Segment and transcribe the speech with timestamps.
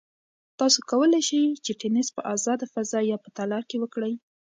[0.59, 4.13] تاسو کولای شئ چې تېنس په ازاده فضا یا په تالار کې وکړئ.